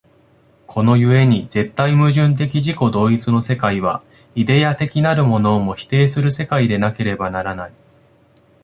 [0.65, 4.01] この故に絶対矛盾的自己同一の世界は、
[4.33, 7.73] イデヤ的なるものをも否定する世界でなければならない。